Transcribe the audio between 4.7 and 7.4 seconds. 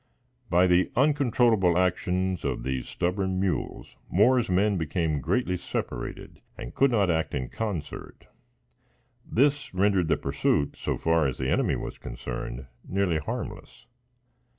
became greatly separated and could not act